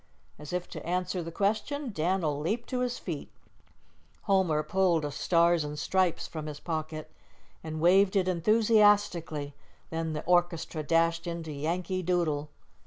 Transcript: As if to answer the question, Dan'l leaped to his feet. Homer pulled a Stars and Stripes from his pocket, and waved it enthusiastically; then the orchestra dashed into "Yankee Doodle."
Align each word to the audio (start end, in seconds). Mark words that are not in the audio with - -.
As 0.39 0.51
if 0.51 0.67
to 0.69 0.83
answer 0.83 1.21
the 1.21 1.31
question, 1.31 1.91
Dan'l 1.93 2.39
leaped 2.39 2.67
to 2.69 2.79
his 2.79 2.97
feet. 2.97 3.29
Homer 4.23 4.63
pulled 4.63 5.05
a 5.05 5.11
Stars 5.11 5.63
and 5.63 5.77
Stripes 5.77 6.25
from 6.25 6.47
his 6.47 6.59
pocket, 6.59 7.11
and 7.63 7.79
waved 7.79 8.15
it 8.15 8.27
enthusiastically; 8.27 9.53
then 9.91 10.13
the 10.13 10.23
orchestra 10.25 10.81
dashed 10.81 11.27
into 11.27 11.51
"Yankee 11.51 12.01
Doodle." 12.01 12.49